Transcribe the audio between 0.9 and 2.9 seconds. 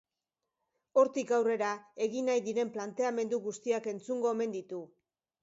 Hortik aurrera, egin nahi diren